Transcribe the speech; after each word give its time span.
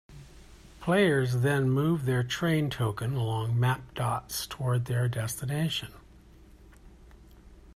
Players 0.79 1.41
then 1.41 1.69
move 1.69 2.05
their 2.05 2.23
train 2.23 2.71
token 2.71 3.13
along 3.13 3.59
map 3.59 3.93
dots 3.93 4.47
toward 4.47 4.85
their 4.85 5.07
destination. 5.07 5.93